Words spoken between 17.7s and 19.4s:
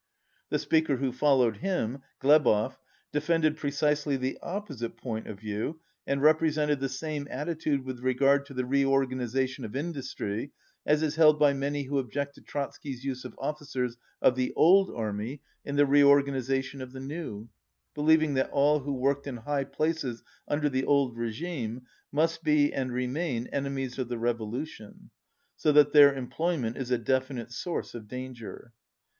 believing that all who worked in